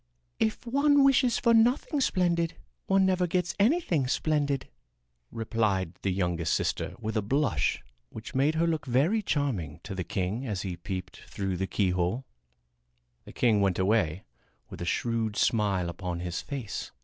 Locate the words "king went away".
13.33-14.23